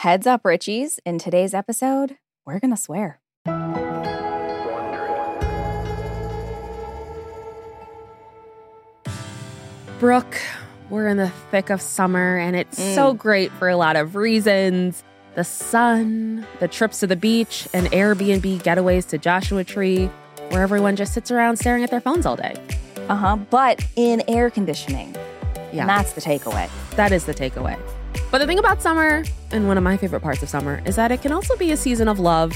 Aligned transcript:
Heads 0.00 0.26
up, 0.26 0.44
Richies. 0.44 0.98
In 1.04 1.18
today's 1.18 1.52
episode, 1.52 2.16
we're 2.46 2.58
going 2.58 2.70
to 2.70 2.76
swear. 2.80 3.20
Brooke, 9.98 10.40
we're 10.88 11.06
in 11.06 11.18
the 11.18 11.28
thick 11.50 11.68
of 11.68 11.82
summer 11.82 12.38
and 12.38 12.56
it's 12.56 12.82
so 12.82 13.12
great 13.12 13.52
for 13.52 13.68
a 13.68 13.76
lot 13.76 13.96
of 13.96 14.16
reasons. 14.16 15.04
The 15.34 15.44
sun, 15.44 16.46
the 16.60 16.68
trips 16.68 17.00
to 17.00 17.06
the 17.06 17.14
beach, 17.14 17.68
and 17.74 17.86
Airbnb 17.88 18.62
getaways 18.62 19.06
to 19.10 19.18
Joshua 19.18 19.64
Tree, 19.64 20.06
where 20.48 20.62
everyone 20.62 20.96
just 20.96 21.12
sits 21.12 21.30
around 21.30 21.58
staring 21.58 21.84
at 21.84 21.90
their 21.90 22.00
phones 22.00 22.24
all 22.24 22.36
day. 22.36 22.54
Uh 23.10 23.16
huh. 23.16 23.36
But 23.36 23.84
in 23.96 24.22
air 24.28 24.48
conditioning. 24.48 25.14
Yeah. 25.74 25.82
And 25.82 25.90
that's 25.90 26.14
the 26.14 26.22
takeaway. 26.22 26.70
That 26.92 27.12
is 27.12 27.26
the 27.26 27.34
takeaway. 27.34 27.78
But 28.30 28.38
the 28.38 28.46
thing 28.46 28.60
about 28.60 28.80
summer, 28.80 29.24
and 29.50 29.66
one 29.66 29.76
of 29.76 29.82
my 29.82 29.96
favorite 29.96 30.20
parts 30.20 30.42
of 30.42 30.48
summer, 30.48 30.80
is 30.84 30.94
that 30.96 31.10
it 31.10 31.20
can 31.20 31.32
also 31.32 31.56
be 31.56 31.72
a 31.72 31.76
season 31.76 32.06
of 32.06 32.20
love 32.20 32.52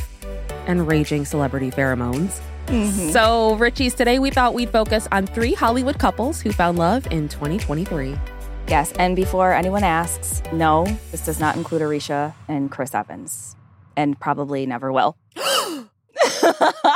and 0.66 0.86
raging 0.86 1.24
celebrity 1.24 1.70
pheromones. 1.70 2.40
Mm-hmm. 2.66 3.10
So, 3.10 3.56
Richies, 3.58 3.94
today 3.94 4.18
we 4.20 4.30
thought 4.30 4.54
we'd 4.54 4.70
focus 4.70 5.08
on 5.10 5.26
three 5.26 5.52
Hollywood 5.52 5.98
couples 5.98 6.40
who 6.40 6.52
found 6.52 6.78
love 6.78 7.06
in 7.10 7.28
2023. 7.28 8.16
Yes. 8.68 8.92
And 8.92 9.16
before 9.16 9.52
anyone 9.52 9.82
asks, 9.82 10.42
no, 10.52 10.86
this 11.10 11.24
does 11.24 11.40
not 11.40 11.56
include 11.56 11.82
Aricia 11.82 12.34
and 12.48 12.70
Chris 12.70 12.94
Evans, 12.94 13.56
and 13.96 14.18
probably 14.18 14.66
never 14.66 14.92
will. 14.92 15.16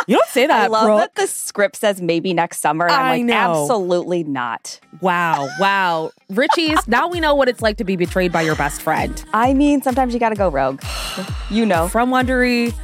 You 0.07 0.17
don't 0.17 0.29
say 0.29 0.47
that, 0.49 0.65
I 0.65 0.67
love 0.69 0.85
Brooke. 0.87 0.99
that 1.01 1.15
the 1.15 1.27
script 1.27 1.77
says 1.77 2.01
maybe 2.01 2.33
next 2.35 2.59
summer. 2.61 2.87
And 2.87 2.95
I 2.95 3.01
I'm 3.15 3.19
like, 3.21 3.27
know. 3.27 3.63
absolutely 3.63 4.25
not. 4.25 4.81
Wow, 5.01 5.49
wow. 5.59 6.11
Richies, 6.31 6.87
now 6.89 7.09
we 7.09 7.21
know 7.21 7.35
what 7.35 7.49
it's 7.49 7.63
like 7.63 7.77
to 7.79 7.85
be 7.85 7.97
betrayed 7.97 8.33
by 8.33 8.43
your 8.43 8.57
best 8.57 8.83
friend. 8.83 9.23
I 9.33 9.55
mean, 9.55 9.83
sometimes 9.83 10.13
you 10.15 10.21
got 10.21 10.31
to 10.31 10.35
go 10.37 10.49
rogue. 10.49 10.83
You 11.51 11.65
know. 11.65 11.89
From 11.89 12.11
Wondery, 12.11 12.75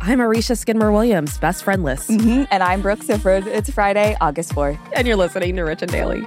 I'm 0.00 0.18
Aricia 0.18 0.56
Skidmore 0.56 0.90
Williams, 0.92 1.36
best 1.38 1.62
friend 1.62 1.84
list. 1.84 2.08
Mhm. 2.08 2.48
And 2.50 2.62
I'm 2.62 2.80
Brooke 2.80 3.00
Siffrinn. 3.00 3.46
It's 3.46 3.70
Friday, 3.70 4.16
August 4.20 4.52
4th. 4.54 4.78
And 4.94 5.06
you're 5.06 5.16
listening 5.16 5.56
to 5.56 5.62
Rich 5.62 5.82
and 5.82 5.92
Daily. 5.92 6.26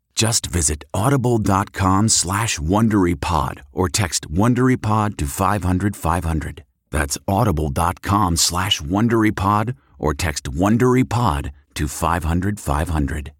Just 0.21 0.45
visit 0.45 0.83
audible.com 0.93 2.07
slash 2.07 2.59
WonderyPod 2.59 3.61
or 3.73 3.89
text 3.89 4.31
WonderyPod 4.31 5.17
to 5.17 5.25
500 5.25 5.95
500. 5.95 6.63
That's 6.91 7.17
audible.com 7.27 8.37
slash 8.37 8.79
WonderyPod 8.81 9.73
or 9.97 10.13
text 10.13 10.43
WonderyPod 10.43 11.49
to 11.73 11.87
500 11.87 12.59
500. 12.59 13.31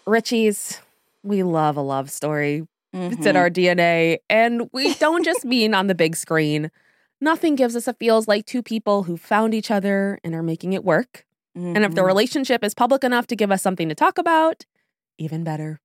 Richies, 0.07 0.79
we 1.25 1.43
love 1.43 1.77
a 1.77 1.83
love 1.83 2.13
story. 2.13 2.69
It's 2.93 3.17
in 3.17 3.23
mm-hmm. 3.23 3.37
our 3.37 3.51
DNA. 3.51 4.19
And 4.31 4.71
we 4.73 4.95
don't 4.95 5.25
just 5.25 5.45
mean 5.45 5.75
on 5.75 5.89
the 5.89 5.97
big 5.97 6.15
screen. 6.15 6.71
Nothing 7.21 7.55
gives 7.55 7.77
us 7.77 7.87
a 7.87 7.93
feels 7.95 8.27
like 8.29 8.47
two 8.47 8.63
people 8.63 9.03
who 9.05 9.17
found 9.17 9.55
each 9.55 9.71
other 9.71 10.19
and 10.25 10.35
are 10.35 10.43
making 10.43 10.73
it 10.73 10.85
work. 10.85 11.25
And 11.55 11.85
if 11.85 11.95
the 11.95 12.01
Mhm. 12.03 12.07
relationship 12.07 12.65
is 12.65 12.75
public 12.75 13.03
enough 13.05 13.27
to 13.27 13.37
give 13.37 13.51
us 13.51 13.61
something 13.61 13.89
to 13.89 13.95
talk 13.95 14.19
about, 14.19 14.65
even 15.19 15.43
better. 15.45 15.81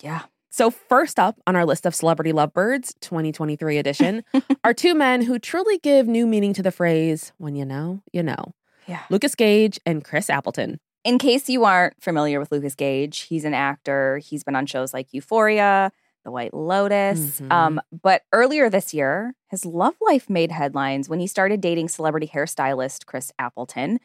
Yeah. 0.00 0.22
So, 0.50 0.70
first 0.70 1.18
up 1.18 1.40
on 1.46 1.56
our 1.56 1.64
list 1.64 1.86
of 1.86 1.94
celebrity 1.94 2.32
lovebirds 2.32 2.94
2023 3.00 3.78
edition 3.78 4.22
are 4.64 4.72
two 4.74 4.94
men 4.94 5.22
who 5.22 5.38
truly 5.38 5.78
give 5.78 6.06
new 6.06 6.26
meaning 6.26 6.52
to 6.54 6.62
the 6.62 6.70
phrase, 6.70 7.32
when 7.38 7.56
you 7.56 7.64
know, 7.64 8.02
you 8.12 8.22
know. 8.22 8.54
Yeah. 8.86 9.02
Lucas 9.10 9.34
Gage 9.34 9.80
and 9.84 10.04
Chris 10.04 10.30
Appleton. 10.30 10.78
In 11.02 11.18
case 11.18 11.48
you 11.48 11.64
aren't 11.64 12.00
familiar 12.02 12.38
with 12.38 12.52
Lucas 12.52 12.74
Gage, 12.74 13.20
he's 13.22 13.44
an 13.44 13.54
actor. 13.54 14.18
He's 14.18 14.44
been 14.44 14.54
on 14.56 14.66
shows 14.66 14.92
like 14.94 15.12
Euphoria, 15.12 15.90
The 16.26 16.32
White 16.32 16.52
Lotus. 16.52 17.40
Mhm. 17.40 17.52
Um, 17.52 17.80
but 18.02 18.22
earlier 18.32 18.68
this 18.68 18.92
year, 18.92 19.32
his 19.48 19.64
love 19.64 19.94
life 20.00 20.28
made 20.28 20.50
headlines 20.50 21.08
when 21.08 21.20
he 21.20 21.28
started 21.28 21.60
dating 21.60 21.88
celebrity 21.88 22.26
hairstylist 22.26 23.06
Chris 23.06 23.30
Appleton. 23.38 24.00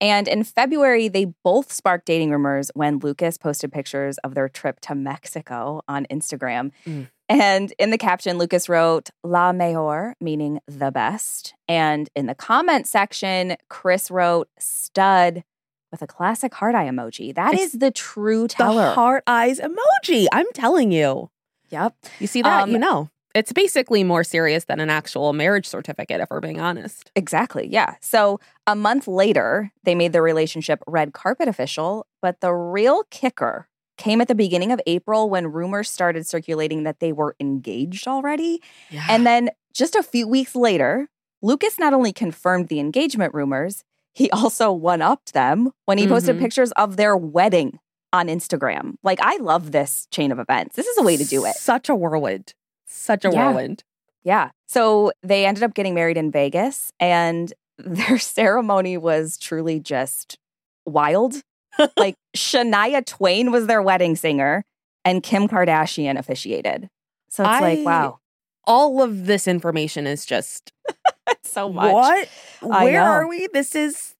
And 0.00 0.26
in 0.26 0.42
February, 0.42 1.08
they 1.08 1.26
both 1.44 1.70
sparked 1.70 2.06
dating 2.06 2.30
rumors 2.30 2.70
when 2.74 2.98
Lucas 2.98 3.36
posted 3.36 3.72
pictures 3.72 4.16
of 4.18 4.34
their 4.34 4.48
trip 4.48 4.80
to 4.80 4.94
Mexico 4.94 5.82
on 5.86 6.06
Instagram. 6.10 6.70
Mm. 6.86 7.08
And 7.28 7.74
in 7.78 7.90
the 7.90 7.98
caption, 7.98 8.38
Lucas 8.38 8.68
wrote 8.70 9.10
La 9.22 9.52
Mejor, 9.52 10.14
meaning 10.18 10.60
the 10.66 10.90
best. 10.90 11.54
And 11.68 12.08
in 12.16 12.24
the 12.24 12.34
comment 12.34 12.86
section, 12.86 13.56
Chris 13.68 14.10
wrote 14.10 14.48
stud 14.58 15.44
with 15.92 16.02
a 16.02 16.06
classic 16.06 16.54
heart 16.54 16.74
eye 16.74 16.88
emoji. 16.88 17.34
That 17.34 17.54
It's 17.54 17.74
is 17.74 17.80
the 17.80 17.90
true 17.90 18.48
teller. 18.48 18.82
The 18.82 18.94
heart 18.94 19.24
eyes 19.26 19.60
emoji. 19.60 20.26
I'm 20.32 20.50
telling 20.52 20.90
you. 20.90 21.30
Yep. 21.70 21.94
You 22.18 22.26
see 22.26 22.42
that? 22.42 22.64
Um, 22.64 22.70
you 22.70 22.78
know. 22.78 23.10
It's 23.34 23.52
basically 23.52 24.02
more 24.02 24.24
serious 24.24 24.64
than 24.64 24.80
an 24.80 24.88
actual 24.88 25.34
marriage 25.34 25.66
certificate, 25.66 26.22
if 26.22 26.28
we're 26.30 26.40
being 26.40 26.58
honest. 26.58 27.10
Exactly. 27.14 27.68
Yeah. 27.70 27.96
So 28.00 28.40
a 28.66 28.74
month 28.74 29.06
later, 29.06 29.70
they 29.84 29.94
made 29.94 30.14
their 30.14 30.22
relationship 30.22 30.82
red 30.86 31.12
carpet 31.12 31.46
official. 31.46 32.06
But 32.22 32.40
the 32.40 32.54
real 32.54 33.02
kicker 33.10 33.68
came 33.98 34.22
at 34.22 34.28
the 34.28 34.34
beginning 34.34 34.72
of 34.72 34.80
April 34.86 35.28
when 35.28 35.48
rumors 35.48 35.90
started 35.90 36.26
circulating 36.26 36.84
that 36.84 37.00
they 37.00 37.12
were 37.12 37.36
engaged 37.38 38.08
already. 38.08 38.62
Yeah. 38.90 39.04
And 39.10 39.26
then 39.26 39.50
just 39.74 39.94
a 39.94 40.02
few 40.02 40.26
weeks 40.26 40.56
later, 40.56 41.08
Lucas 41.42 41.78
not 41.78 41.92
only 41.92 42.14
confirmed 42.14 42.68
the 42.68 42.80
engagement 42.80 43.34
rumors, 43.34 43.84
he 44.14 44.30
also 44.30 44.72
one 44.72 45.02
upped 45.02 45.34
them 45.34 45.72
when 45.84 45.98
he 45.98 46.06
posted 46.08 46.36
Mhm. 46.36 46.40
pictures 46.40 46.72
of 46.72 46.96
their 46.96 47.14
wedding 47.14 47.80
on 48.12 48.28
Instagram. 48.28 48.94
Like, 49.02 49.18
I 49.22 49.36
love 49.38 49.72
this 49.72 50.06
chain 50.10 50.32
of 50.32 50.38
events. 50.38 50.76
This 50.76 50.86
is 50.86 50.98
a 50.98 51.02
way 51.02 51.16
to 51.16 51.24
do 51.24 51.44
it. 51.44 51.54
Such 51.56 51.88
a 51.88 51.94
whirlwind. 51.94 52.54
Such 52.86 53.24
a 53.24 53.30
Yeah. 53.30 53.46
whirlwind. 53.46 53.84
Yeah. 54.24 54.50
So 54.66 55.12
they 55.22 55.46
ended 55.46 55.62
up 55.62 55.74
getting 55.74 55.94
married 55.94 56.16
in 56.16 56.30
Vegas, 56.30 56.92
and 56.98 57.52
their 57.78 58.18
ceremony 58.18 58.96
was 58.96 59.36
truly 59.36 59.80
just 59.80 60.38
wild. 60.84 61.42
like 61.96 62.16
Shania 62.36 63.04
Twain 63.04 63.50
was 63.50 63.66
their 63.66 63.82
wedding 63.82 64.16
singer, 64.16 64.64
and 65.04 65.22
Kim 65.22 65.46
Kardashian 65.46 66.18
officiated. 66.18 66.88
So 67.28 67.44
it's 67.44 67.60
like, 67.60 67.84
wow. 67.84 68.18
all 68.64 69.02
of 69.02 69.26
this 69.26 69.46
information 69.46 70.06
is 70.06 70.24
just 70.24 70.72
so 71.42 71.68
much. 71.68 71.92
what? 71.92 72.28
Where 72.62 73.02
are 73.02 73.28
we? 73.28 73.46
This 73.52 73.74
is. 73.74 74.14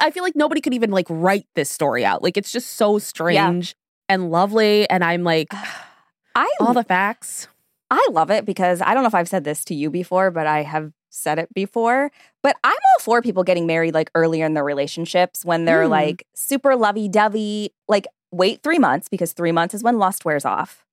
I 0.00 0.10
feel 0.10 0.22
like 0.22 0.36
nobody 0.36 0.60
could 0.60 0.74
even 0.74 0.90
like 0.90 1.06
write 1.08 1.46
this 1.54 1.70
story 1.70 2.04
out. 2.04 2.22
Like 2.22 2.36
it's 2.36 2.52
just 2.52 2.70
so 2.74 2.98
strange 2.98 3.74
and 4.08 4.30
lovely, 4.30 4.88
and 4.90 5.02
I'm 5.04 5.24
like 5.24 5.48
I 6.34 6.48
all 6.60 6.72
the 6.74 6.84
facts. 6.84 7.48
I 7.90 8.06
love 8.10 8.30
it 8.30 8.44
because 8.46 8.80
I 8.80 8.94
don't 8.94 9.02
know 9.02 9.08
if 9.08 9.14
I've 9.14 9.28
said 9.28 9.44
this 9.44 9.64
to 9.66 9.74
you 9.74 9.90
before, 9.90 10.30
but 10.30 10.46
I 10.46 10.62
have 10.62 10.92
said 11.10 11.38
it 11.38 11.52
before. 11.52 12.10
But 12.42 12.56
I'm 12.64 12.72
all 12.72 13.00
for 13.02 13.20
people 13.20 13.44
getting 13.44 13.66
married 13.66 13.92
like 13.92 14.10
earlier 14.14 14.46
in 14.46 14.54
their 14.54 14.64
relationships 14.64 15.44
when 15.44 15.66
they're 15.66 15.84
Mm. 15.84 15.90
like 15.90 16.26
super 16.34 16.74
lovey 16.74 17.06
dovey. 17.08 17.74
Like, 17.88 18.06
wait 18.30 18.62
three 18.62 18.78
months 18.78 19.08
because 19.10 19.34
three 19.34 19.52
months 19.52 19.74
is 19.74 19.82
when 19.82 19.98
lust 19.98 20.24
wears 20.24 20.46
off. 20.46 20.86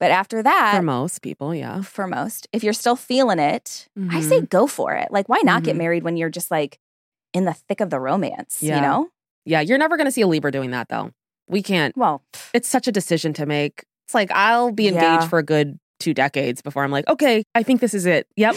But 0.00 0.10
after 0.10 0.42
that, 0.42 0.76
For 0.76 0.82
most 0.82 1.20
people, 1.20 1.54
yeah. 1.54 1.82
for 1.82 2.06
most, 2.06 2.48
if 2.52 2.64
you're 2.64 2.72
still 2.72 2.96
feeling 2.96 3.38
it, 3.40 3.88
I 4.10 4.22
say 4.22 4.40
go 4.40 4.66
for 4.66 4.94
it. 4.94 5.08
Like, 5.10 5.28
why 5.28 5.40
not 5.44 5.64
get 5.64 5.74
Mhm. 5.74 5.78
married 5.78 6.02
when 6.04 6.16
you're 6.16 6.30
just 6.30 6.50
like 6.50 6.78
in 7.32 7.44
the 7.44 7.52
thick 7.54 7.80
of 7.80 7.90
the 7.90 8.00
romance? 8.00 8.58
Yeah. 8.62 8.76
You 8.76 8.82
know? 8.82 9.08
Yeah, 9.44 9.60
you're 9.60 9.78
never 9.78 9.96
going 9.96 10.06
to 10.06 10.12
see 10.12 10.20
a 10.22 10.26
Libra 10.26 10.52
doing 10.52 10.70
that 10.72 10.88
though. 10.88 11.10
We 11.48 11.62
can't. 11.62 11.96
Well, 11.96 12.22
It's 12.52 12.68
such 12.68 12.86
a 12.88 12.92
decision 12.92 13.32
to 13.34 13.46
make. 13.46 13.84
It's 14.06 14.14
like 14.14 14.30
I'll 14.32 14.72
be 14.72 14.88
engaged 14.88 15.02
Yeah. 15.22 15.28
for 15.28 15.38
a 15.38 15.42
good 15.42 15.78
two 16.00 16.14
decades 16.14 16.62
before 16.62 16.84
I'm 16.84 16.90
like, 16.90 17.08
okay, 17.08 17.42
I 17.54 17.62
think 17.62 17.80
this 17.80 17.92
is 17.94 18.06
it. 18.06 18.26
Yep, 18.36 18.56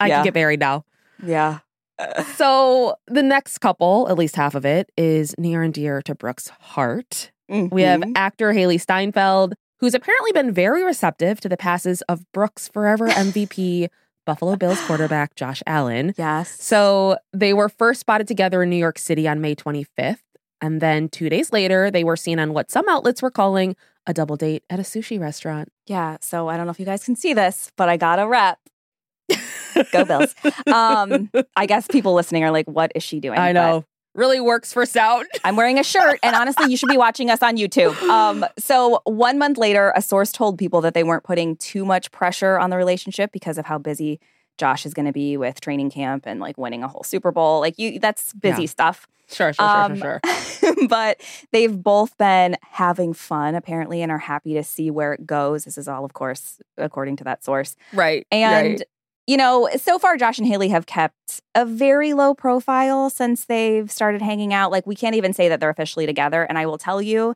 I 0.00 0.08
yeah. 0.08 0.16
can 0.16 0.24
get 0.24 0.34
married 0.34 0.60
now. 0.60 0.84
yeah. 1.24 1.58
So 2.36 2.96
the 3.06 3.22
next 3.22 3.58
couple, 3.58 4.08
at 4.08 4.18
least 4.18 4.34
half 4.36 4.54
of 4.54 4.64
it, 4.64 4.90
is 4.96 5.34
near 5.38 5.62
and 5.62 5.72
dear 5.72 6.02
to 6.02 6.14
Brooke's 6.14 6.48
heart. 6.48 7.30
We 7.48 7.82
have 7.82 8.00
Mhm. 8.00 8.12
actor 8.16 8.52
Hailee 8.52 8.80
Steinfeld, 8.80 9.54
who's 9.78 9.94
apparently 9.94 10.32
been 10.32 10.52
very 10.52 10.82
receptive 10.84 11.38
to 11.42 11.48
the 11.48 11.56
passes 11.56 12.02
of 12.02 12.24
Brooks' 12.32 12.66
forever 12.66 13.06
MVP, 13.10 13.88
Buffalo 14.24 14.56
Bills 14.56 14.80
quarterback 14.82 15.34
Josh 15.36 15.62
Allen. 15.66 16.14
yes. 16.16 16.62
So 16.62 17.16
they 17.32 17.52
were 17.54 17.68
first 17.68 18.00
spotted 18.00 18.28
together 18.28 18.62
in 18.62 18.70
New 18.70 18.76
York 18.76 18.98
City 18.98 19.26
on 19.28 19.40
May 19.40 19.54
25th. 19.54 20.18
And 20.60 20.80
then 20.80 21.08
two 21.08 21.28
days 21.28 21.52
later, 21.52 21.90
they 21.90 22.04
were 22.04 22.16
seen 22.16 22.38
on 22.38 22.52
what 22.54 22.70
some 22.70 22.88
outlets 22.88 23.20
were 23.20 23.30
calling 23.32 23.74
a 24.06 24.14
double 24.14 24.36
date 24.36 24.62
at 24.70 24.78
a 24.78 24.82
sushi 24.82 25.18
restaurant. 25.18 25.68
Yeah, 25.86 26.18
so 26.20 26.48
I 26.48 26.56
don't 26.56 26.66
know 26.66 26.70
if 26.72 26.78
you 26.78 26.86
guys 26.86 27.04
can 27.04 27.16
see 27.16 27.34
this, 27.34 27.72
but 27.76 27.88
I 27.88 27.96
got 27.96 28.18
a 28.20 28.26
rep. 28.28 28.58
Go 29.92 30.04
Bills. 30.04 30.34
Um, 30.72 31.30
I 31.56 31.66
guess 31.66 31.86
people 31.88 32.14
listening 32.14 32.44
are 32.44 32.50
like, 32.50 32.66
what 32.66 32.92
is 32.94 33.02
she 33.02 33.20
doing? 33.20 33.38
I 33.38 33.52
know. 33.52 33.84
Really 34.14 34.40
works 34.40 34.72
for 34.72 34.84
sound. 34.84 35.26
I'm 35.44 35.56
wearing 35.56 35.78
a 35.78 35.82
shirt, 35.84 36.18
and 36.22 36.36
honestly, 36.36 36.70
you 36.70 36.76
should 36.76 36.88
be 36.90 36.98
watching 36.98 37.30
us 37.30 37.42
on 37.42 37.56
YouTube. 37.56 37.94
Um, 38.08 38.44
so 38.58 39.00
one 39.04 39.38
month 39.38 39.56
later, 39.56 39.92
a 39.96 40.02
source 40.02 40.32
told 40.32 40.58
people 40.58 40.80
that 40.82 40.92
they 40.94 41.02
weren't 41.02 41.24
putting 41.24 41.56
too 41.56 41.84
much 41.86 42.10
pressure 42.10 42.58
on 42.58 42.68
the 42.70 42.76
relationship 42.76 43.32
because 43.32 43.56
of 43.56 43.64
how 43.66 43.78
busy 43.78 44.20
Josh 44.58 44.84
is 44.84 44.92
going 44.92 45.06
to 45.06 45.12
be 45.12 45.38
with 45.38 45.60
training 45.62 45.90
camp 45.90 46.24
and 46.26 46.40
like 46.40 46.58
winning 46.58 46.82
a 46.82 46.88
whole 46.88 47.02
Super 47.02 47.32
Bowl. 47.32 47.60
Like 47.60 47.78
you, 47.78 47.98
that's 47.98 48.34
busy 48.34 48.62
Yeah. 48.62 48.68
stuff. 48.68 49.06
Sure, 49.30 49.50
sure, 49.54 49.64
Um, 49.64 49.96
sure, 49.96 50.20
sure, 50.22 50.34
sure. 50.74 50.88
but 50.88 51.18
they've 51.52 51.82
both 51.82 52.18
been 52.18 52.58
having 52.70 53.14
fun 53.14 53.54
apparently 53.54 54.02
and 54.02 54.12
are 54.12 54.18
happy 54.18 54.52
to 54.52 54.62
see 54.62 54.90
where 54.90 55.14
it 55.14 55.26
goes. 55.26 55.64
This 55.64 55.78
is 55.78 55.88
all, 55.88 56.04
of 56.04 56.12
course, 56.12 56.60
according 56.76 57.16
to 57.16 57.24
that 57.24 57.42
source. 57.42 57.74
Right. 57.94 58.26
And, 58.30 58.66
right. 58.80 58.82
You 59.26 59.36
know, 59.36 59.68
so 59.76 59.98
far, 59.98 60.16
Josh 60.16 60.38
and 60.38 60.48
Hailee 60.48 60.70
have 60.70 60.86
kept 60.86 61.40
a 61.54 61.64
very 61.64 62.12
low 62.12 62.34
profile 62.34 63.08
since 63.08 63.44
they've 63.44 63.90
started 63.90 64.20
hanging 64.20 64.52
out. 64.52 64.72
Like, 64.72 64.86
we 64.86 64.96
can't 64.96 65.14
even 65.14 65.32
say 65.32 65.48
that 65.48 65.60
they're 65.60 65.70
officially 65.70 66.06
together. 66.06 66.42
And 66.42 66.58
I 66.58 66.66
will 66.66 66.78
tell 66.78 67.00
you, 67.00 67.34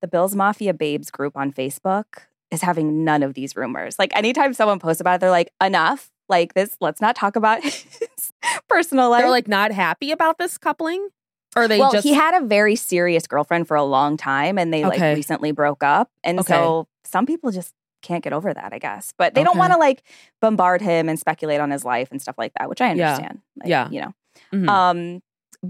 the 0.00 0.06
Bills 0.06 0.36
Mafia 0.36 0.72
Babes 0.72 1.10
group 1.10 1.36
on 1.36 1.52
Facebook 1.52 2.04
is 2.52 2.62
having 2.62 3.04
none 3.04 3.24
of 3.24 3.34
these 3.34 3.56
rumors. 3.56 3.98
Like, 3.98 4.14
anytime 4.16 4.54
someone 4.54 4.78
posts 4.78 5.00
about 5.00 5.16
it, 5.16 5.20
they're 5.20 5.30
like, 5.30 5.50
enough. 5.60 6.10
Like, 6.28 6.54
this, 6.54 6.76
let's 6.80 7.00
not 7.00 7.16
talk 7.16 7.34
about 7.34 7.60
his 7.64 8.32
personal 8.68 9.10
life. 9.10 9.22
They're 9.22 9.30
like 9.30 9.48
not 9.48 9.72
happy 9.72 10.12
about 10.12 10.38
this 10.38 10.58
coupling? 10.58 11.08
Or 11.56 11.66
they 11.66 11.78
well, 11.78 11.90
just 11.90 12.06
he 12.06 12.12
had 12.12 12.40
a 12.40 12.44
very 12.46 12.76
serious 12.76 13.26
girlfriend 13.26 13.66
for 13.66 13.76
a 13.76 13.82
long 13.84 14.16
time 14.16 14.58
and 14.58 14.72
they 14.72 14.84
Okay. 14.84 15.10
like 15.10 15.16
recently 15.16 15.52
broke 15.52 15.82
up. 15.82 16.10
And 16.22 16.38
Okay. 16.40 16.52
so 16.52 16.86
some 17.04 17.26
people 17.26 17.50
just 17.50 17.72
can't 18.06 18.22
get 18.24 18.32
over 18.32 18.52
that, 18.54 18.72
I 18.72 18.78
guess. 18.78 19.12
But 19.18 19.34
they 19.34 19.42
don't 19.44 19.58
want 19.58 19.72
to 19.72 19.78
like 19.78 20.02
bombard 20.40 20.80
him 20.80 21.08
and 21.08 21.18
speculate 21.18 21.60
on 21.60 21.70
his 21.70 21.84
life 21.84 22.08
and 22.10 22.20
stuff 22.22 22.36
like 22.38 22.52
that, 22.58 22.68
which 22.68 22.80
I 22.80 22.92
Yeah. 22.92 23.10
understand. 23.12 23.40
Like, 23.58 23.68
Yeah. 23.68 23.88
You 23.90 24.00
know. 24.00 24.12
Mhm. 24.54 24.68
Um, 24.68 25.22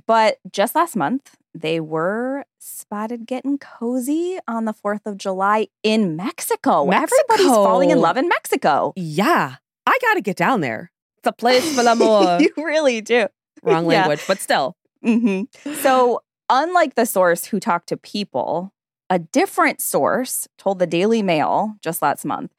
but 0.06 0.38
just 0.52 0.74
last 0.74 0.96
month, 0.96 1.36
they 1.54 1.80
were 1.80 2.44
spotted 2.58 3.26
getting 3.26 3.56
cozy 3.58 4.38
on 4.46 4.64
the 4.66 4.74
4th 4.74 5.06
of 5.06 5.16
July 5.16 5.68
in 5.82 6.16
Mexico. 6.16 6.90
Everybody's 6.90 7.46
falling 7.46 7.90
in 7.90 8.00
love 8.00 8.16
in 8.16 8.28
Mexico. 8.28 8.92
Yeah. 8.96 9.56
I 9.86 9.98
gotta 10.02 10.20
get 10.20 10.36
down 10.36 10.60
there. 10.60 10.90
It's 11.18 11.28
a 11.28 11.32
place 11.32 11.74
for 11.74 11.82
l'amour. 11.84 12.38
you 12.40 12.52
really 12.56 13.00
do. 13.00 13.28
Wrong 13.62 13.84
Yeah. 13.90 14.00
language, 14.00 14.24
but 14.28 14.38
still. 14.38 14.76
Mm-hmm. 15.04 15.72
So, 15.74 16.20
unlike 16.50 16.94
the 16.96 17.06
source 17.06 17.46
who 17.46 17.58
talked 17.60 17.88
to 17.88 17.96
people, 17.96 18.72
a 19.10 19.18
different 19.18 19.80
source 19.80 20.48
told 20.58 20.78
the 20.78 20.86
Daily 20.86 21.22
Mail 21.22 21.74
just 21.80 22.02
last 22.02 22.24
month 22.24 22.52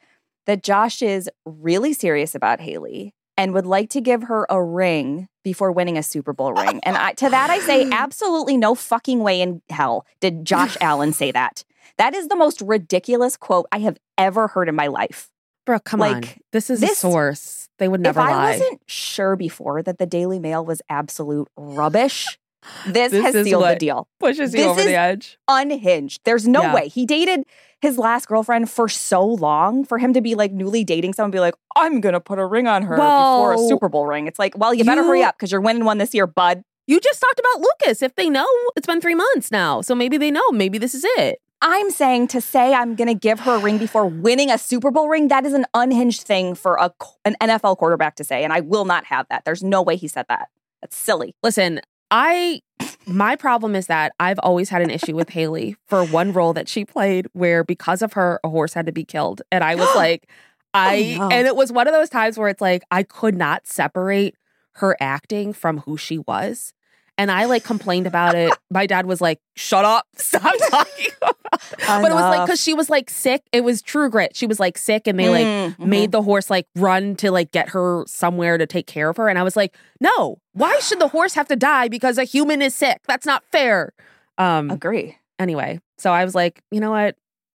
that 0.45 0.63
Josh 0.63 1.01
is 1.01 1.29
really 1.45 1.93
serious 1.93 2.33
about 2.35 2.59
Hailee 2.59 3.11
and 3.37 3.53
would 3.53 3.65
like 3.65 3.89
to 3.91 4.01
give 4.01 4.23
her 4.23 4.47
a 4.49 4.61
ring 4.61 5.27
before 5.43 5.71
winning 5.71 5.97
a 5.97 6.03
Super 6.03 6.33
Bowl 6.33 6.53
ring. 6.53 6.79
And 6.83 6.97
I, 6.97 7.13
to 7.13 7.29
that, 7.29 7.49
I 7.49 7.59
say, 7.59 7.87
absolutely 7.91 8.57
no 8.57 8.73
fucking 8.73 9.19
way 9.19 9.41
in 9.41 9.61
hell 9.69 10.05
did 10.19 10.45
Josh 10.45 10.75
Allen 10.81 11.13
say 11.13 11.31
that. 11.31 11.63
That 11.97 12.15
is 12.15 12.27
the 12.27 12.35
most 12.35 12.61
ridiculous 12.61 13.37
quote 13.37 13.67
I 13.71 13.79
have 13.79 13.97
ever 14.17 14.47
heard 14.47 14.69
in 14.69 14.75
my 14.75 14.87
life. 14.87 15.29
Brooke, 15.65 15.83
come 15.83 16.01
on. 16.01 16.21
Like, 16.21 16.41
This 16.51 16.69
is 16.69 16.81
a 16.81 16.87
source. 16.87 17.69
They 17.77 17.87
would 17.87 18.01
never 18.01 18.21
if 18.21 18.25
I 18.25 18.51
wasn't 18.51 18.81
sure 18.87 19.35
before 19.35 19.83
that 19.83 19.99
the 19.99 20.05
Daily 20.05 20.39
Mail 20.39 20.65
was 20.65 20.81
absolute 20.89 21.47
rubbish, 21.55 22.39
this, 22.85 23.11
This 23.11 23.23
has 23.35 23.45
sealed 23.45 23.63
the 23.63 23.75
deal. 23.75 24.07
Pushes 24.19 24.53
you 24.53 24.59
this 24.61 24.67
over 24.67 24.83
the 24.83 24.95
edge. 24.95 25.37
unhinged. 25.47 26.21
There's 26.23 26.47
no 26.47 26.61
Yeah. 26.61 26.73
way. 26.75 26.87
He 26.87 27.05
dated 27.05 27.43
his 27.81 27.97
last 27.97 28.27
girlfriend 28.27 28.69
for 28.69 28.89
so 28.89 29.23
long 29.23 29.83
for 29.85 29.97
him 29.99 30.13
to 30.13 30.21
be 30.21 30.33
like 30.35 30.51
newly 30.51 30.83
dating 30.83 31.13
someone 31.13 31.31
be 31.31 31.39
like, 31.39 31.53
I'm 31.75 32.01
gonna 32.01 32.19
put 32.19 32.39
a 32.39 32.45
ring 32.45 32.67
on 32.67 32.83
her 32.83 32.95
before 32.95 33.53
a 33.53 33.57
Super 33.57 33.87
Bowl 33.89 34.05
ring. 34.07 34.27
It's 34.27 34.39
like, 34.39 34.57
well, 34.57 34.73
you 34.73 34.83
better 34.83 35.03
hurry 35.03 35.23
up 35.23 35.37
because 35.37 35.51
you're 35.51 35.61
winning 35.61 35.85
one 35.85 35.97
this 35.97 36.13
year, 36.13 36.25
bud. 36.27 36.63
You 36.87 36.99
just 36.99 37.19
talked 37.21 37.39
about 37.39 37.59
Lucas. 37.61 38.01
If 38.01 38.15
they 38.15 38.29
know, 38.29 38.47
it's 38.75 38.87
been 38.87 39.01
three 39.01 39.13
months 39.15 39.51
now. 39.51 39.81
So 39.81 39.93
maybe 39.93 40.17
they 40.17 40.31
know. 40.31 40.49
Maybe 40.51 40.77
this 40.77 40.95
is 40.95 41.03
it. 41.17 41.39
I'm 41.61 41.89
saying 41.91 42.27
to 42.29 42.39
say 42.41 42.73
I'm 42.73 42.95
gonna 42.95 43.13
give 43.15 43.41
her 43.41 43.55
a 43.55 43.59
ring 43.59 43.77
before 43.77 44.05
winning 44.07 44.49
a 44.51 44.57
Super 44.57 44.89
Bowl 44.91 45.07
ring, 45.09 45.27
that 45.27 45.45
is 45.45 45.53
an 45.53 45.65
unhinged 45.73 46.21
thing 46.23 46.55
for 46.55 46.75
a 46.75 46.91
an 47.25 47.35
NFL 47.41 47.77
quarterback 47.77 48.15
to 48.15 48.23
say. 48.23 48.43
And 48.43 48.53
I 48.53 48.61
will 48.61 48.85
not 48.85 49.05
have 49.05 49.25
that. 49.29 49.43
There's 49.43 49.63
no 49.63 49.81
way 49.81 49.95
he 49.97 50.07
said 50.07 50.25
that. 50.29 50.49
That's 50.81 50.95
silly. 50.95 51.35
Listen, 51.43 51.81
I 52.11 52.61
my 53.05 53.35
problem 53.35 53.75
is 53.75 53.87
that 53.87 54.13
I've 54.19 54.39
always 54.39 54.69
had 54.69 54.81
an 54.81 54.89
issue 54.89 55.15
with 55.15 55.29
Hailee 55.29 55.75
for 55.87 56.03
one 56.05 56.33
role 56.33 56.53
that 56.53 56.67
she 56.67 56.85
played 56.85 57.27
where 57.33 57.63
because 57.63 58.01
of 58.01 58.13
her 58.13 58.39
a 58.43 58.49
horse 58.49 58.73
had 58.73 58.85
to 58.85 58.91
be 58.91 59.03
killed. 59.03 59.41
And 59.51 59.63
I 59.63 59.75
was 59.75 59.87
oh, 59.93 59.97
like, 59.97 60.29
I 60.73 61.15
no. 61.17 61.29
and 61.29 61.47
it 61.47 61.55
was 61.55 61.71
one 61.71 61.87
of 61.87 61.93
those 61.93 62.09
times 62.09 62.37
where 62.37 62.49
it's 62.49 62.61
like 62.61 62.83
I 62.91 63.03
could 63.03 63.35
not 63.35 63.67
separate 63.67 64.35
her 64.73 64.95
acting 64.99 65.53
from 65.53 65.79
who 65.79 65.97
she 65.97 66.19
was. 66.19 66.73
And 67.17 67.31
I 67.31 67.45
like 67.45 67.63
complained 67.63 68.05
about 68.07 68.35
it. 68.35 68.55
My 68.69 68.85
dad 68.85 69.05
was 69.07 69.21
like, 69.21 69.39
"Shut 69.55 69.83
up, 69.85 70.05
stop 70.17 70.53
talking 70.69 71.07
about." 71.21 71.35
It. 71.53 71.61
But 71.87 72.11
it 72.11 72.15
was 72.15 72.21
like 72.23 72.45
because 72.45 72.61
she 72.61 72.73
was 72.73 72.89
like 72.89 73.09
sick. 73.09 73.41
It 73.51 73.63
was 73.63 73.81
True 73.81 74.09
Grit. 74.09 74.35
She 74.35 74.45
was 74.45 74.59
like 74.59 74.77
sick, 74.77 75.07
and 75.07 75.19
they 75.19 75.29
like 75.29 75.47
Mm, 75.47 75.79
made 75.87 76.11
the 76.11 76.21
horse 76.21 76.49
like 76.49 76.67
run 76.75 77.15
to 77.17 77.31
like 77.31 77.51
get 77.51 77.69
her 77.69 78.03
somewhere 78.05 78.57
to 78.57 78.67
take 78.67 78.85
care 78.85 79.09
of 79.09 79.17
her. 79.17 79.29
And 79.29 79.39
I 79.39 79.43
was 79.43 79.55
like, 79.55 79.75
no, 79.99 80.37
why 80.53 80.77
should 80.79 80.99
the 80.99 81.07
horse 81.07 81.33
have 81.33 81.47
to 81.47 81.55
die 81.55 81.87
because 81.87 82.17
a 82.17 82.23
human 82.23 82.61
is 82.61 82.75
sick? 82.75 82.99
That's 83.07 83.25
not 83.25 83.43
fair. 83.51 83.93
Um 84.37 84.69
agree. 84.69 85.17
anyway, 85.39 85.79
so 85.97 86.11
I 86.11 86.23
was 86.25 86.35
like, 86.35 86.61
you 86.69 86.79
know 86.79 86.91
what? 86.91 87.15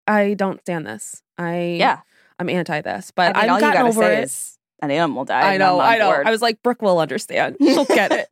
I 0.07 0.35
don't 0.35 0.61
stand 0.61 0.85
this. 0.87 1.21
I 1.37 1.75
Yeah. 1.79 1.99
I'm 2.37 2.49
anti 2.49 2.79
this. 2.81 3.11
But 3.13 3.35
I 3.35 3.41
you 3.43 3.59
gotten 3.59 3.87
over 3.87 4.01
say 4.01 4.17
it. 4.19 4.23
is 4.25 4.57
an 4.81 4.91
animal 4.91 5.25
died. 5.25 5.43
I 5.43 5.57
know, 5.57 5.79
I 5.79 5.97
know. 5.97 6.11
board. 6.11 6.27
I 6.27 6.31
was 6.31 6.41
like, 6.41 6.63
Brooke 6.63 6.81
will 6.81 6.99
understand. 6.99 7.57
She'll 7.61 7.83
get 7.85 8.11
it. 8.13 8.27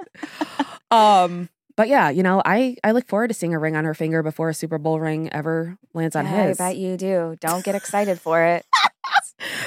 Um 0.92 1.50
but 1.76 1.88
yeah, 1.90 2.10
you 2.10 2.24
know, 2.24 2.42
I 2.44 2.76
I 2.84 2.92
look 2.92 3.08
forward 3.08 3.28
to 3.28 3.34
seeing 3.36 3.54
a 3.54 3.60
ring 3.60 3.76
on 3.76 3.86
her 3.86 3.94
finger 3.94 4.24
before 4.24 4.50
a 4.50 4.54
Super 4.54 4.78
Bowl 4.80 5.00
ring 5.00 5.32
ever 5.32 5.78
lands 5.94 6.16
on 6.16 6.26
Yeah, 6.26 6.48
his. 6.48 6.60
I 6.60 6.70
bet 6.72 6.78
you 6.78 6.98
do. 6.98 7.36
Don't 7.40 7.64
get 7.64 7.76
excited 7.76 8.20
for 8.20 8.42
it. 8.44 8.66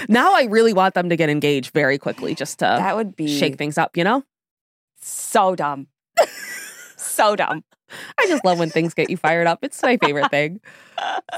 Now 0.09 0.35
I 0.35 0.45
really 0.45 0.73
want 0.73 0.95
them 0.95 1.09
to 1.11 1.17
get 1.17 1.31
engaged 1.31 1.73
very 1.73 1.97
quickly 1.97 2.35
just 2.35 2.59
to 2.59 2.65
that 2.65 2.97
would 2.97 3.15
be 3.15 3.39
shake 3.39 3.57
things 3.57 3.79
up, 3.79 3.97
you 3.97 4.03
know? 4.05 4.25
so 5.01 5.55
dumb. 5.55 5.87
so 6.97 7.37
dumb. 7.37 7.65
I 8.19 8.27
just 8.27 8.45
love 8.45 8.59
when 8.59 8.71
things 8.71 8.95
get 8.95 9.11
you 9.11 9.17
fired 9.17 9.47
up. 9.47 9.61
It's 9.63 9.83
my 9.83 9.97
favorite 9.97 10.31
thing. 10.31 10.61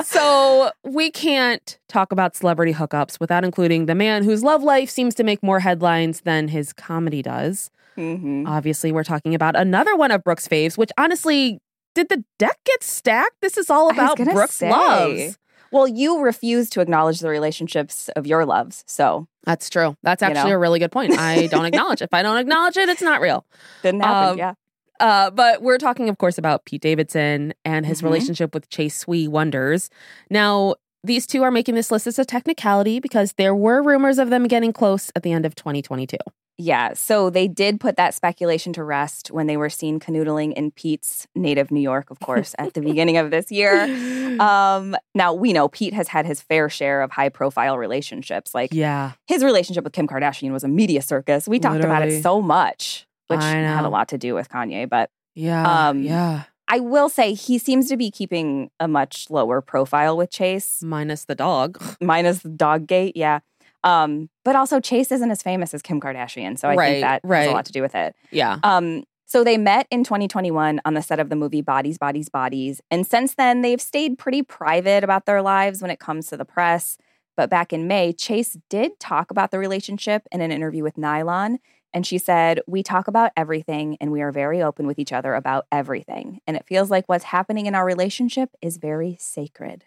So, 0.05 0.73
we 0.83 1.13
can't 1.13 1.79
talk 1.89 2.11
about 2.11 2.35
celebrity 2.35 2.75
hookups 2.75 3.21
without 3.21 3.45
including 3.45 3.87
the 3.87 3.95
man 3.95 4.25
whose 4.25 4.43
love 4.43 4.65
life 4.65 4.91
seems 4.91 5.15
to 5.15 5.23
make 5.23 5.41
more 5.41 5.61
headlines 5.61 6.23
than 6.23 6.49
his 6.49 6.73
comedy 6.73 7.23
does. 7.23 7.71
Mm-hmm. 7.97 8.47
Obviously, 8.47 8.93
we're 8.93 9.05
talking 9.05 9.35
about 9.35 9.57
another 9.57 9.97
one 9.97 10.11
of 10.11 10.23
Brooke's 10.25 10.49
faves, 10.49 10.79
which 10.79 10.91
honestly, 10.99 11.59
did 11.95 12.09
the 12.09 12.25
deck 12.39 12.59
get 12.65 12.83
stacked? 12.83 13.37
This 13.43 13.57
is 13.59 13.69
all 13.71 13.91
about 13.91 14.17
Brooke's 14.17 14.55
say. 14.55 14.71
loves. 14.71 15.39
Well, 15.71 15.89
you 15.89 16.21
refuse 16.21 16.69
to 16.71 16.81
acknowledge 16.83 17.21
the 17.21 17.29
relationships 17.31 18.09
of 18.17 18.27
your 18.27 18.45
loves. 18.45 18.85
So 18.87 19.27
That's 19.45 19.71
true. 19.71 19.97
That's 20.03 20.21
You 20.23 20.29
actually 20.29 20.51
know? 20.51 20.57
a 20.57 20.59
really 20.59 20.79
good 20.79 20.93
point. 20.93 21.19
I 21.19 21.47
don't 21.47 21.65
acknowledge. 21.73 22.03
If 22.03 22.13
I 22.13 22.23
don't 22.23 22.37
acknowledge 22.37 22.77
it, 22.77 22.89
it's 22.91 23.01
not 23.03 23.21
real. 23.23 23.47
didn't 23.83 24.03
happen. 24.03 24.33
Um, 24.33 24.39
yeah. 24.39 24.55
Uh, 25.01 25.31
but 25.31 25.63
we're 25.63 25.79
talking, 25.79 26.09
of 26.11 26.19
course, 26.19 26.37
about 26.39 26.65
Pete 26.67 26.83
Davidson 26.83 27.55
and 27.65 27.85
his 27.87 28.01
Mhm. 28.03 28.05
relationship 28.05 28.55
with 28.55 28.69
Chase 28.69 28.97
Sui 29.05 29.27
Wonders. 29.27 29.89
Now, 30.31 30.75
these 31.03 31.27
two 31.27 31.43
are 31.43 31.51
making 31.51 31.75
this 31.75 31.91
list 31.91 32.07
as 32.07 32.19
a 32.19 32.25
technicality 32.25 33.01
because 33.01 33.33
there 33.39 33.55
were 33.55 33.83
rumors 33.83 34.19
of 34.19 34.31
them 34.31 34.47
getting 34.47 34.73
close 34.73 35.11
at 35.17 35.23
the 35.25 35.33
end 35.33 35.45
of 35.47 35.55
2022. 35.57 36.17
Yeah. 36.59 36.93
So 36.93 37.31
they 37.31 37.49
did 37.49 37.81
put 37.81 37.97
that 37.97 38.15
speculation 38.15 38.73
to 38.75 38.85
rest 38.85 39.31
when 39.31 39.47
they 39.47 39.57
were 39.57 39.71
seen 39.71 39.99
canoodling 39.99 40.53
in 40.53 40.71
Pete's 40.71 41.27
native 41.35 41.71
New 41.71 41.81
York, 41.81 42.11
of 42.11 42.21
course, 42.21 42.55
at 42.59 42.75
the 42.75 42.81
beginning 42.81 43.17
of 43.17 43.31
this 43.31 43.51
year. 43.51 43.89
Um, 44.33 44.97
now 45.15 45.35
we 45.35 45.53
know 45.53 45.69
Pete 45.69 45.93
has 45.93 46.09
had 46.09 46.25
his 46.25 46.41
fair 46.41 46.71
share 46.71 47.03
of 47.03 47.11
high 47.11 47.29
profile 47.29 47.77
relationships. 47.77 48.55
Like 48.55 48.73
yeah. 48.73 49.13
his 49.27 49.45
relationship 49.45 49.85
with 49.85 49.93
Kim 49.93 50.09
Kardashian 50.09 50.53
was 50.53 50.65
a 50.65 50.69
media 50.69 51.03
circus. 51.03 51.47
We 51.47 51.59
talked 51.59 51.85
about 51.85 52.09
it 52.09 52.23
so 52.23 52.41
much, 52.41 53.07
which 53.27 53.41
had 53.41 53.85
a 53.85 53.91
lot 53.91 54.09
to 54.09 54.19
do 54.19 54.35
with 54.35 54.49
Kanye. 54.49 54.89
But 54.89 55.11
Yeah. 55.35 55.89
Um, 55.89 56.03
yeah. 56.03 56.45
I 56.69 56.81
will 56.81 57.11
say 57.11 57.35
he 57.35 57.59
seems 57.59 57.91
to 57.91 57.99
be 57.99 58.11
keeping 58.11 58.71
a 58.81 58.89
much 58.89 59.27
lower 59.29 59.61
profile 59.61 60.17
with 60.17 60.31
Chase, 60.31 60.83
Minus 60.83 61.27
the 61.27 61.35
dog. 61.35 61.83
minus 62.01 62.39
the 62.39 62.49
dog 62.49 62.87
gate. 62.87 63.15
Yeah. 63.15 63.41
Um, 63.85 64.29
but 64.45 64.57
also 64.57 64.81
Chase 64.81 65.11
isn't 65.13 65.31
as 65.31 65.43
famous 65.43 65.75
as 65.75 65.83
Kim 65.83 66.01
Kardashian. 66.01 66.59
So 66.59 66.69
I 66.69 66.75
Right, 66.75 66.87
think 66.93 67.03
that 67.03 67.23
has 67.25 67.47
a 67.49 67.53
lot 67.53 67.67
to 67.67 67.73
do 67.73 67.83
with 67.83 67.95
it. 67.95 68.15
Yeah. 68.31 68.59
Um, 68.63 69.05
so 69.27 69.43
they 69.45 69.57
met 69.57 69.87
in 69.91 70.05
2021 70.05 70.81
on 70.85 70.95
the 70.95 71.01
set 71.03 71.19
of 71.19 71.31
the 71.31 71.37
movie 71.37 71.63
Bodies, 71.63 71.97
Bodies, 71.99 72.29
Bodies. 72.29 72.81
And 72.91 73.07
since 73.07 73.35
then, 73.35 73.63
they've 73.63 73.81
stayed 73.81 74.19
pretty 74.19 74.43
private 74.43 75.03
about 75.03 75.25
their 75.27 75.41
lives 75.41 75.81
when 75.81 75.91
it 75.91 75.99
comes 75.99 76.27
to 76.27 76.37
the 76.37 76.45
press. 76.45 76.99
But 77.35 77.49
back 77.49 77.73
in 77.73 77.89
May, 77.89 78.13
Chase 78.13 78.59
did 78.69 79.01
talk 79.01 79.31
about 79.31 79.51
the 79.51 79.59
relationship 79.59 80.29
in 80.31 80.43
an 80.43 80.53
interview 80.53 80.83
with 80.83 80.99
Nylon. 80.99 81.61
And 81.95 82.07
she 82.07 82.19
said, 82.19 82.61
We 82.67 82.83
talk 82.83 83.09
about 83.09 83.33
everything 83.37 83.97
and 84.01 84.13
we 84.13 84.21
are 84.21 84.33
very 84.33 84.63
open 84.63 84.87
with 84.87 84.99
each 84.99 85.13
other 85.13 85.35
about 85.35 85.67
everything. 85.73 86.41
And 86.47 86.57
it 86.57 86.67
feels 86.67 86.91
like 86.91 87.09
what's 87.09 87.25
happening 87.25 87.65
in 87.65 87.75
our 87.75 87.87
relationship 87.87 88.51
is 88.61 88.77
very 88.77 89.17
sacred. 89.19 89.85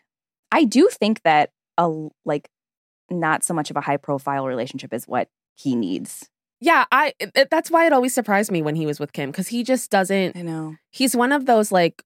I 0.52 0.64
do 0.64 0.90
think 0.92 1.22
that 1.22 1.52
a 1.78 2.08
like 2.26 2.50
not 3.10 3.44
so 3.44 3.54
much 3.54 3.70
of 3.70 3.78
a 3.78 3.82
high 3.82 3.98
profile 3.98 4.46
relationship 4.48 4.94
is 4.94 5.06
what 5.08 5.28
he 5.56 5.76
needs. 5.76 6.30
Yeah. 6.62 6.86
I. 6.92 7.14
It, 7.20 7.50
that's 7.52 7.70
why 7.70 7.86
it 7.86 7.94
always 7.94 8.14
surprised 8.14 8.52
me 8.52 8.62
when 8.62 8.76
he 8.76 8.86
was 8.86 9.00
with 9.00 9.14
Kim 9.14 9.30
because 9.32 9.48
he 9.50 9.64
just 9.64 9.92
doesn't. 9.92 10.36
I 10.38 10.42
know. 10.42 10.76
He's 10.92 11.16
one 11.16 11.32
of 11.32 11.46
those 11.46 11.72
like 11.72 12.02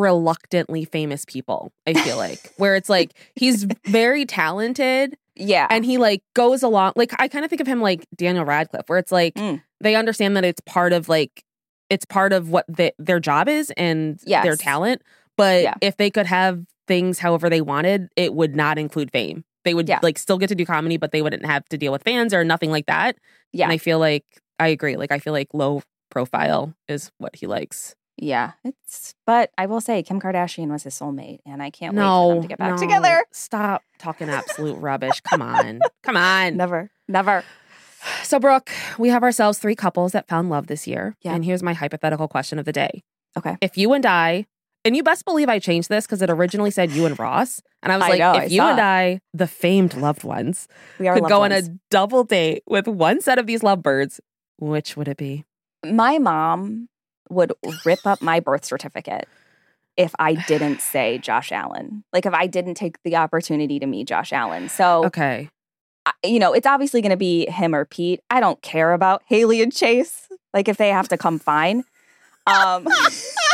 reluctantly 0.00 0.84
famous 0.84 1.24
people. 1.24 1.72
I 1.86 1.94
feel 1.94 2.16
like 2.16 2.52
where 2.56 2.76
it's 2.76 2.88
like 2.88 3.12
he's 3.34 3.66
very 3.86 4.24
talented 4.24 5.16
Yeah. 5.36 5.66
and 5.70 5.84
he 5.84 5.98
like 5.98 6.22
goes 6.34 6.62
along 6.62 6.92
like 6.96 7.12
i 7.20 7.26
kind 7.28 7.44
of 7.44 7.50
think 7.50 7.60
of 7.60 7.66
him 7.66 7.80
like 7.80 8.06
daniel 8.16 8.44
radcliffe 8.44 8.88
where 8.88 8.98
it's 8.98 9.10
like 9.12 9.34
Mm. 9.34 9.62
they 9.80 9.96
understand 9.96 10.36
that 10.36 10.44
it's 10.44 10.60
part 10.60 10.92
of 10.92 11.08
like 11.08 11.42
it's 11.90 12.04
part 12.04 12.32
of 12.32 12.50
what 12.50 12.66
the, 12.68 12.94
their 13.00 13.18
job 13.20 13.48
is 13.48 13.72
and 13.76 14.18
their 14.20 14.54
talent 14.56 15.02
but 15.36 15.62
Yeah. 15.64 15.74
if 15.80 15.96
they 15.96 16.08
could 16.10 16.26
have 16.26 16.62
things 16.86 17.18
however 17.18 17.50
they 17.50 17.60
wanted 17.60 18.08
it 18.16 18.32
would 18.34 18.54
not 18.54 18.78
include 18.78 19.10
fame 19.10 19.44
they 19.64 19.74
would 19.74 19.88
Yeah. 19.88 20.00
like 20.02 20.18
still 20.18 20.38
get 20.38 20.48
to 20.48 20.54
do 20.54 20.64
comedy 20.66 20.96
but 20.96 21.12
they 21.12 21.22
wouldn't 21.22 21.44
have 21.46 21.64
to 21.70 21.78
deal 21.78 21.92
with 21.92 22.02
fans 22.02 22.32
or 22.34 22.44
nothing 22.44 22.70
like 22.70 22.86
that 22.86 23.16
yeah. 23.52 23.64
and 23.66 23.72
i 23.72 23.78
feel 23.78 23.98
like 23.98 24.24
i 24.58 24.68
agree 24.68 24.96
like 24.96 25.12
i 25.12 25.18
feel 25.18 25.32
like 25.32 25.48
low 25.52 25.82
profile 26.10 26.74
is 26.88 27.10
what 27.18 27.36
he 27.36 27.46
likes 27.46 27.94
Yeah, 28.18 28.52
it's. 28.64 29.14
But 29.26 29.50
I 29.56 29.64
will 29.66 29.80
say, 29.80 30.02
Kim 30.02 30.20
Kardashian 30.20 30.68
was 30.70 30.82
his 30.82 30.92
soulmate, 30.94 31.38
and 31.46 31.62
I 31.62 31.70
can't 31.70 31.94
wait 31.96 32.02
for 32.02 32.34
them 32.34 32.42
to 32.42 32.48
get 32.48 32.58
back 32.58 32.72
no. 32.72 32.76
together. 32.76 33.24
stop 33.32 33.82
talking 33.98 34.28
absolute 34.40 34.76
rubbish 34.76 35.20
come 35.22 35.40
on 35.40 35.80
come 36.02 36.16
on 36.18 36.56
Never, 36.56 36.90
never. 37.08 37.44
So, 38.22 38.38
Brooke, 38.38 38.70
we 38.98 39.08
have 39.10 39.22
ourselves 39.22 39.58
three 39.58 39.74
couples 39.76 40.12
that 40.12 40.26
found 40.28 40.50
love 40.50 40.66
this 40.66 40.86
year. 40.86 41.16
Yeah. 41.22 41.34
And 41.34 41.44
here's 41.44 41.62
my 41.62 41.72
hypothetical 41.74 42.28
question 42.28 42.58
of 42.58 42.64
the 42.64 42.72
day. 42.72 43.02
Okay. 43.38 43.56
If 43.60 43.76
you 43.78 43.92
and 43.92 44.04
I, 44.06 44.46
and 44.84 44.96
you 44.96 45.02
best 45.02 45.24
believe 45.24 45.48
I 45.48 45.58
changed 45.58 45.88
this 45.88 46.06
because 46.06 46.22
it 46.22 46.30
originally 46.30 46.70
said 46.70 46.90
you 46.90 47.06
and 47.06 47.18
Ross. 47.18 47.60
And 47.82 47.92
I 47.92 47.96
was 47.96 48.04
I 48.04 48.08
like, 48.10 48.18
know, 48.18 48.32
if 48.34 48.42
I 48.42 48.44
you 48.46 48.62
and. 48.62 48.80
I, 48.80 49.20
the 49.34 49.46
famed 49.46 49.94
loved 49.94 50.24
ones, 50.24 50.68
We 50.98 51.08
could 51.08 51.24
go 51.28 51.42
on 51.42 51.52
a 51.52 51.62
double 51.90 52.24
date 52.24 52.62
with 52.66 52.86
one 52.88 53.20
set 53.20 53.38
of 53.38 53.46
these 53.46 53.62
lovebirds, 53.62 54.20
which 54.58 54.96
would 54.96 55.08
it 55.08 55.16
be? 55.16 55.44
My 55.84 56.18
mom 56.18 56.88
would 57.30 57.52
rip 57.84 58.06
up 58.06 58.20
my 58.22 58.40
birth 58.40 58.64
certificate 58.64 59.26
if 59.96 60.12
I 60.18 60.34
didn't 60.34 60.80
say 60.92 61.18
Josh 61.18 61.52
Allen. 61.52 62.04
Like 62.12 62.26
if 62.26 62.34
I 62.34 62.46
didn't 62.46 62.74
take 62.74 63.02
the 63.02 63.16
opportunity 63.16 63.78
to 63.78 63.86
meet 63.86 64.08
Josh 64.08 64.32
Allen. 64.32 64.68
So 64.68 65.04
Okay. 65.06 65.48
I- 66.06 66.12
you 66.24 66.38
know, 66.38 66.52
it's 66.52 66.66
obviously 66.66 67.02
going 67.02 67.10
to 67.10 67.16
be 67.16 67.46
him 67.50 67.74
or 67.74 67.84
Pete. 67.84 68.20
I 68.30 68.40
don't 68.40 68.60
care 68.62 68.92
about 68.94 69.22
Hailee 69.30 69.62
and 69.62 69.72
Chase. 69.72 70.28
Like 70.52 70.68
if 70.68 70.76
they 70.76 70.88
have 70.88 71.08
to 71.08 71.16
come, 71.18 71.38
fine. 71.38 71.84
Um, 72.46 72.86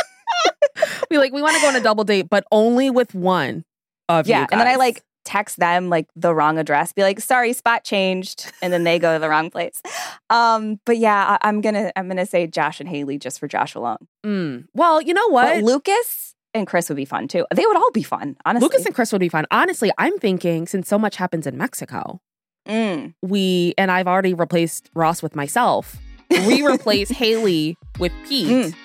Be 1.09 1.17
like, 1.17 1.33
we 1.33 1.41
want 1.41 1.55
to 1.55 1.61
go 1.61 1.67
on 1.67 1.75
a 1.75 1.81
double 1.81 2.03
date, 2.03 2.29
but 2.29 2.43
only 2.51 2.89
with 2.89 3.13
one 3.15 3.63
of 4.09 4.27
you. 4.27 4.31
yeah, 4.31 4.47
and 4.51 4.59
then 4.61 4.67
I 4.67 4.75
like 4.75 5.01
text 5.25 5.59
them 5.59 5.89
like 5.89 6.07
the 6.15 6.33
wrong 6.33 6.57
address, 6.57 6.93
be 6.93 7.01
like, 7.01 7.19
"Sorry, 7.19 7.51
spot 7.51 7.83
changed," 7.83 8.51
and 8.61 8.71
then 8.71 8.83
they 8.85 8.97
go 8.99 9.13
to 9.13 9.19
the 9.19 9.27
wrong 9.27 9.49
place. 9.49 9.81
Um, 10.29 10.79
but 10.85 10.97
yeah, 10.97 11.37
I, 11.41 11.47
I'm 11.49 11.59
gonna 11.61 11.91
I'm 11.95 12.07
gonna 12.07 12.25
say 12.25 12.47
Josh 12.47 12.79
and 12.79 12.89
Hailee 12.89 13.19
just 13.19 13.39
for 13.39 13.47
Josh 13.47 13.75
alone. 13.75 13.97
Mm. 14.25 14.67
Well, 14.73 15.01
you 15.01 15.13
know 15.13 15.27
But 15.27 15.33
what? 15.33 15.63
Lucas 15.63 16.33
and 16.53 16.65
Chris 16.65 16.87
would 16.89 16.95
be 16.95 17.05
fun 17.05 17.27
too. 17.27 17.45
They 17.53 17.65
would 17.65 17.75
all 17.75 17.91
be 17.91 18.03
fun, 18.03 18.37
honestly. 18.45 18.65
Lucas 18.65 18.85
and 18.85 18.95
Chris 18.95 19.11
would 19.11 19.19
be 19.19 19.29
fun. 19.29 19.45
Honestly, 19.51 19.91
I'm 19.97 20.17
thinking 20.17 20.65
since 20.67 20.87
so 20.87 20.97
much 20.97 21.17
happens 21.17 21.45
in 21.45 21.57
Mexico, 21.57 22.21
Mm. 22.67 23.13
we 23.21 23.73
and 23.77 23.91
I've 23.91 24.07
already 24.07 24.33
replaced 24.33 24.89
Ross 24.93 25.21
with 25.21 25.35
myself. 25.35 25.97
We 26.29 26.65
replace 26.67 27.09
Hailee 27.11 27.75
with 27.99 28.11
Pete, 28.27 28.47
Mm. 28.47 28.75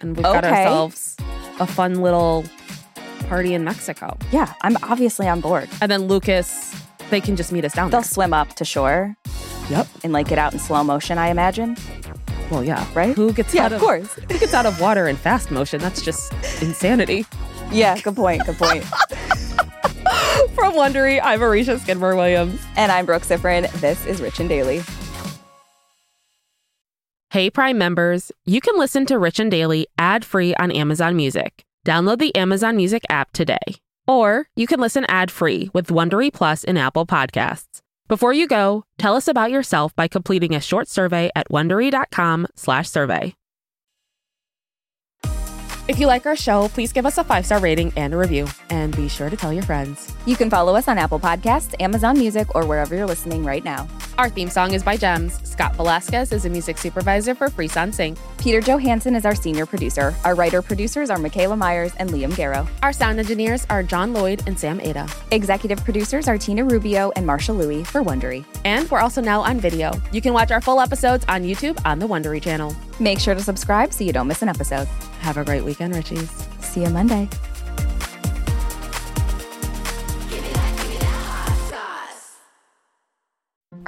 And 0.00 0.16
we've 0.16 0.22
got 0.24 0.44
ourselves 0.44 1.16
a 1.60 1.66
fun 1.66 2.00
little 2.02 2.44
party 3.28 3.54
in 3.54 3.64
Mexico. 3.64 4.16
yeah, 4.32 4.54
I'm 4.62 4.76
obviously 4.84 5.28
on 5.28 5.40
board. 5.40 5.68
And 5.80 5.90
then 5.90 6.02
Lucas, 6.02 6.74
they 7.10 7.20
can 7.20 7.36
just 7.36 7.52
meet 7.52 7.64
us 7.64 7.72
down 7.74 7.90
there. 7.90 7.98
They'll 8.00 8.02
there. 8.02 8.10
swim 8.10 8.32
up 8.32 8.54
to 8.54 8.64
shore 8.64 9.16
Yep. 9.70 9.86
and 10.04 10.12
like 10.12 10.28
get 10.28 10.38
out 10.38 10.52
in 10.52 10.58
slow 10.58 10.82
motion. 10.84 11.18
I 11.18 11.28
imagine. 11.28 11.76
Well, 12.50 12.64
yeah, 12.64 12.86
Right? 12.94 13.14
Who 13.14 13.32
gets 13.34 13.52
Yeah, 13.52 13.66
out 13.66 13.72
of 13.74 13.80
course. 13.80 14.12
Who 14.14 14.38
gets 14.38 14.54
out 14.54 14.64
of 14.64 14.80
water 14.80 15.06
in 15.08 15.16
fast 15.16 15.50
motion? 15.50 15.80
That's 15.80 16.00
just 16.00 16.32
insanity. 16.62 17.26
Yeah, 17.70 17.98
good 18.00 18.16
point. 18.16 18.46
Good 18.46 18.56
point. 18.56 18.84
From 20.54 20.72
Wondery, 20.74 21.20
I'm 21.22 21.40
Aricia 21.40 21.78
Skidmore 21.78 22.16
Williams. 22.16 22.60
and 22.76 22.90
I'm 22.90 23.04
Brooke 23.04 23.24
Siffrinn. 23.24 23.70
This 23.80 24.06
is 24.06 24.22
Rich 24.22 24.40
and 24.40 24.48
Daily. 24.48 24.82
Hey 27.30 27.50
Prime 27.50 27.76
members, 27.76 28.32
you 28.46 28.62
can 28.62 28.78
listen 28.78 29.04
to 29.04 29.18
Rich 29.18 29.38
and 29.38 29.50
Daily 29.50 29.86
ad-free 29.98 30.54
on 30.54 30.70
Amazon 30.70 31.14
Music. 31.14 31.62
Download 31.86 32.18
the 32.18 32.34
Amazon 32.34 32.74
Music 32.74 33.04
app 33.10 33.32
today. 33.32 33.58
Or 34.06 34.46
you 34.56 34.66
can 34.66 34.80
listen 34.80 35.04
ad-free 35.10 35.68
with 35.74 35.88
Wondery 35.88 36.32
Plus 36.32 36.64
in 36.64 36.78
Apple 36.78 37.04
Podcasts. 37.04 37.80
Before 38.08 38.32
you 38.32 38.48
go, 38.48 38.84
tell 38.96 39.14
us 39.14 39.28
about 39.28 39.50
yourself 39.50 39.94
by 39.94 40.08
completing 40.08 40.54
a 40.54 40.60
short 40.60 40.88
survey 40.88 41.30
at 41.36 41.50
wondery.com/survey. 41.50 43.37
If 45.88 45.98
you 45.98 46.06
like 46.06 46.26
our 46.26 46.36
show, 46.36 46.68
please 46.68 46.92
give 46.92 47.06
us 47.06 47.16
a 47.16 47.24
five-star 47.24 47.60
rating 47.60 47.94
and 47.96 48.12
a 48.12 48.18
review, 48.18 48.46
and 48.68 48.94
be 48.94 49.08
sure 49.08 49.30
to 49.30 49.36
tell 49.38 49.54
your 49.54 49.62
friends. 49.62 50.14
You 50.26 50.36
can 50.36 50.50
follow 50.50 50.76
us 50.76 50.86
on 50.86 50.98
Apple 50.98 51.18
Podcasts, 51.18 51.74
Amazon 51.80 52.18
Music, 52.18 52.54
or 52.54 52.66
wherever 52.66 52.94
you're 52.94 53.06
listening 53.06 53.42
right 53.42 53.64
now. 53.64 53.88
Our 54.18 54.28
theme 54.28 54.50
song 54.50 54.74
is 54.74 54.82
by 54.82 54.98
Gems. 54.98 55.40
Scott 55.48 55.74
Velasquez 55.76 56.30
is 56.30 56.44
a 56.44 56.50
music 56.50 56.76
supervisor 56.76 57.34
for 57.34 57.48
Freeson 57.48 57.90
Sync. 57.90 58.18
Peter 58.36 58.60
Johansson 58.60 59.14
is 59.14 59.24
our 59.24 59.34
senior 59.34 59.64
producer. 59.64 60.14
Our 60.26 60.34
writer 60.34 60.60
producers 60.60 61.08
are 61.08 61.16
Michaela 61.16 61.56
Myers 61.56 61.94
and 61.96 62.10
Liam 62.10 62.34
Garrow. 62.34 62.68
Our 62.82 62.92
sound 62.92 63.18
engineers 63.18 63.66
are 63.70 63.82
John 63.82 64.12
Lloyd 64.12 64.42
and 64.46 64.58
Sam 64.58 64.82
Ada. 64.82 65.08
Executive 65.30 65.82
producers 65.84 66.28
are 66.28 66.36
Tina 66.36 66.64
Rubio 66.66 67.12
and 67.16 67.26
Marsha 67.26 67.56
Louie 67.56 67.82
for 67.82 68.02
Wondery. 68.02 68.44
And 68.66 68.90
we're 68.90 69.00
also 69.00 69.22
now 69.22 69.40
on 69.40 69.58
video. 69.58 69.92
You 70.12 70.20
can 70.20 70.34
watch 70.34 70.50
our 70.50 70.60
full 70.60 70.82
episodes 70.82 71.24
on 71.28 71.44
YouTube 71.44 71.80
on 71.86 71.98
the 71.98 72.06
Wondery 72.06 72.42
channel. 72.42 72.76
Make 73.00 73.20
sure 73.20 73.34
to 73.34 73.42
subscribe 73.42 73.92
so 73.92 74.04
you 74.04 74.12
don't 74.12 74.26
miss 74.26 74.42
an 74.42 74.48
episode. 74.48 74.88
Have 75.20 75.36
a 75.36 75.44
great 75.44 75.64
weekend, 75.64 75.94
Richies. 75.94 76.28
See 76.62 76.82
you 76.82 76.90
Monday. 76.90 77.28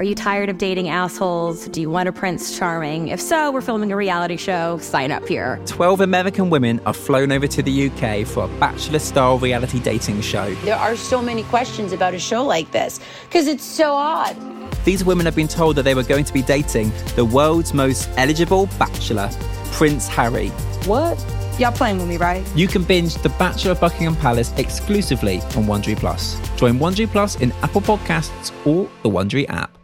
Are 0.01 0.05
you 0.05 0.15
tired 0.15 0.49
of 0.49 0.57
dating 0.57 0.89
assholes? 0.89 1.69
Do 1.69 1.79
you 1.79 1.91
want 1.91 2.09
a 2.09 2.13
Prince 2.13 2.57
Charming? 2.57 3.09
If 3.09 3.21
so, 3.21 3.51
we're 3.51 3.61
filming 3.61 3.93
a 3.93 3.97
reality 3.97 4.39
show. 4.39 4.79
Sign 4.79 5.13
up 5.13 5.29
here. 5.29 5.61
12 5.67 6.01
American 6.01 6.49
women 6.49 6.81
are 6.87 6.95
flown 6.95 7.31
over 7.31 7.47
to 7.47 7.63
the 7.63 7.91
UK 7.91 8.27
for 8.27 8.45
a 8.45 8.49
bachelor 8.59 8.99
style 8.99 9.39
reality 9.39 9.79
dating 9.79 10.23
show. 10.23 10.55
There 10.65 10.75
are 10.75 10.97
so 10.97 11.21
many 11.21 11.43
questions 11.43 11.93
about 11.93 12.15
a 12.15 12.19
show 12.19 12.43
like 12.47 12.71
this 12.71 12.99
because 13.27 13.47
it's 13.47 13.63
so 13.63 13.93
odd. 13.93 14.60
These 14.85 15.05
women 15.05 15.27
have 15.27 15.37
been 15.37 15.49
told 15.49 15.77
that 15.77 15.83
they 15.83 15.95
were 15.95 16.03
going 16.03 16.25
to 16.25 16.33
be 16.33 16.43
dating 16.43 16.93
the 17.17 17.25
world's 17.25 17.75
most 17.75 18.09
eligible 18.17 18.67
bachelor, 18.79 19.31
Prince 19.73 20.09
Harry. 20.09 20.49
What? 20.87 21.19
Y'all 21.59 21.73
playing 21.73 21.99
with 21.99 22.09
me, 22.09 22.17
right? 22.17 22.47
You 22.57 22.67
can 22.67 22.85
binge 22.85 23.15
The 23.17 23.29
Bachelor 23.31 23.73
of 23.73 23.81
Buckingham 23.81 24.17
Palace 24.17 24.53
exclusively 24.57 25.41
on 25.57 25.65
Wondery 25.65 25.97
Plus. 25.97 26.41
Join 26.57 26.79
Wondery 26.79 27.07
Plus 27.07 27.37
in 27.37 27.53
Apple 27.63 27.83
Podcasts 27.83 28.51
or 28.67 28.89
the 29.03 29.11
Wondery 29.11 29.49
app. 29.51 29.80